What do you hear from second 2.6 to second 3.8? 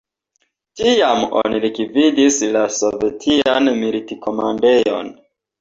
sovetian